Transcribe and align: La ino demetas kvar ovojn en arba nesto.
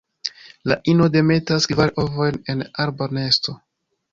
La 0.71 0.77
ino 0.93 1.09
demetas 1.17 1.69
kvar 1.73 1.93
ovojn 2.05 2.41
en 2.55 2.65
arba 2.87 3.13
nesto. 3.19 3.59